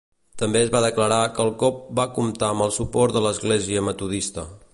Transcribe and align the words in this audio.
També 0.43 0.61
es 0.67 0.71
va 0.75 0.79
declarar 0.85 1.19
que 1.35 1.45
el 1.47 1.53
cop 1.65 1.83
va 2.01 2.07
comptar 2.17 2.51
amb 2.55 2.69
el 2.69 2.75
suport 2.79 3.19
de 3.19 3.27
l'Església 3.27 3.87
metodista. 3.91 4.51